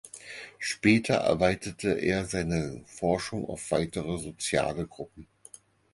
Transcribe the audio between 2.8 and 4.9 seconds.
Forschung auf weitere soziale